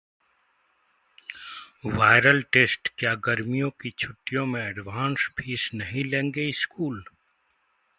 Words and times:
Viral 1.85 2.41
test: 2.51 2.91
क्या 2.97 3.13
गर्मियों 3.27 3.69
की 3.81 3.91
छुट्टियों 3.91 4.45
में 4.45 4.61
एडवांस 4.61 5.29
फीस 5.37 5.69
नहीं 5.73 6.03
लेंगे 6.05 6.51
स्कूल? 6.51 7.03